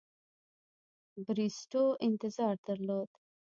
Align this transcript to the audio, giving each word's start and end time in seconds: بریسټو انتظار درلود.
بریسټو 1.25 1.83
انتظار 2.07 2.55
درلود. 2.67 3.09